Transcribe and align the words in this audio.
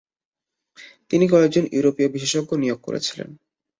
তিনি 1.11 1.25
কয়েকজন 1.27 1.63
ইউরোপীয় 1.71 2.09
বিশেষজ্ঞ 2.15 2.51
নিয়োগ 2.57 2.79
করেছিলেন। 2.83 3.29